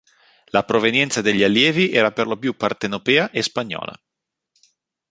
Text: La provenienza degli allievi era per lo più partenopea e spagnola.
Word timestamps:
La 0.49 0.63
provenienza 0.65 1.21
degli 1.21 1.43
allievi 1.43 1.91
era 1.91 2.11
per 2.11 2.25
lo 2.25 2.35
più 2.35 2.57
partenopea 2.57 3.29
e 3.29 3.43
spagnola. 3.43 3.93